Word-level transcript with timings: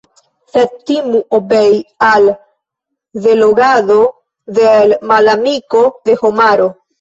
Sed 0.51 0.71
timu 0.91 1.19
obei 1.37 1.75
al 2.07 2.25
delogado 3.27 3.99
de 4.59 4.67
l' 4.87 4.99
malamiko 5.13 5.85
de 6.11 6.19
homaro. 6.25 6.69